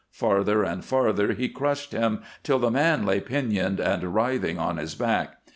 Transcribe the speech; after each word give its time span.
Farther 0.09 0.63
and 0.63 0.83
farther 0.83 1.33
he 1.33 1.47
crushed 1.47 1.91
him 1.91 2.21
till 2.41 2.57
the 2.57 2.71
man 2.71 3.05
lay 3.05 3.19
pinioned 3.19 3.79
and 3.79 4.15
writhing 4.15 4.57
on 4.57 4.77
his 4.77 4.95
back. 4.95 5.35